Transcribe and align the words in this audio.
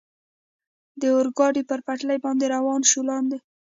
د 1.01 1.03
اورګاډي 1.15 1.63
پر 1.69 1.79
پټلۍ 1.87 2.17
باندې 2.25 2.45
روان 2.55 2.81
شو، 2.89 3.01
لاندې. 3.09 3.37